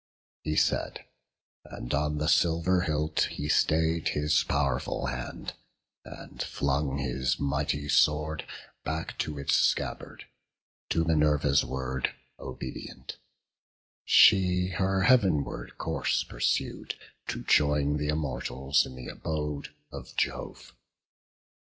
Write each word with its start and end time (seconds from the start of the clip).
He 0.41 0.55
said: 0.55 1.05
and 1.63 1.93
on 1.93 2.17
the 2.17 2.27
silver 2.27 2.81
hilt 2.81 3.27
he 3.29 3.47
stay'd 3.47 4.07
His 4.07 4.43
pow'rful 4.43 5.05
hand, 5.11 5.53
and 6.03 6.41
flung 6.41 6.97
his 6.97 7.39
mighty 7.39 7.87
sword 7.87 8.43
Back 8.83 9.15
to 9.19 9.37
its 9.37 9.53
scabbard, 9.53 10.25
to 10.89 11.03
Minerva's 11.05 11.63
word 11.63 12.15
Obedient: 12.39 13.17
she 14.03 14.69
her 14.69 15.03
heav'nward 15.03 15.77
course 15.77 16.23
pursued 16.23 16.95
To 17.27 17.43
join 17.43 17.99
th' 17.99 18.09
Immortals 18.09 18.87
in 18.87 18.95
th' 18.95 19.07
abode 19.11 19.69
of 19.91 20.15
Jove. 20.17 20.73